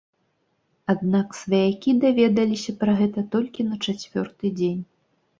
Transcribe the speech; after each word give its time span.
Аднак 0.93 1.27
сваякі 1.41 1.93
даведаліся 2.05 2.71
пра 2.81 2.95
гэта 3.01 3.19
толькі 3.35 3.67
на 3.67 3.77
чацвёрты 3.85 4.51
дзень. 4.57 4.81